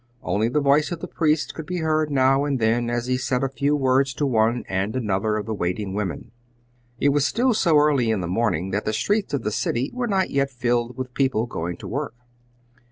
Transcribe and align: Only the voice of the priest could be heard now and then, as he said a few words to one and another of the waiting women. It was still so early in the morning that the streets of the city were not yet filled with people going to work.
Only 0.23 0.47
the 0.49 0.59
voice 0.61 0.91
of 0.91 0.99
the 0.99 1.07
priest 1.07 1.53
could 1.53 1.67
be 1.67 1.77
heard 1.77 2.09
now 2.09 2.43
and 2.43 2.57
then, 2.57 2.89
as 2.89 3.05
he 3.05 3.17
said 3.19 3.43
a 3.43 3.47
few 3.49 3.75
words 3.75 4.15
to 4.15 4.25
one 4.25 4.63
and 4.67 4.95
another 4.95 5.37
of 5.37 5.45
the 5.45 5.53
waiting 5.53 5.93
women. 5.93 6.31
It 6.99 7.09
was 7.09 7.23
still 7.27 7.53
so 7.53 7.77
early 7.77 8.09
in 8.09 8.19
the 8.19 8.25
morning 8.27 8.71
that 8.71 8.85
the 8.85 8.93
streets 8.93 9.31
of 9.35 9.43
the 9.43 9.51
city 9.51 9.91
were 9.93 10.07
not 10.07 10.31
yet 10.31 10.49
filled 10.49 10.97
with 10.97 11.13
people 11.13 11.45
going 11.45 11.77
to 11.77 11.87
work. 11.87 12.15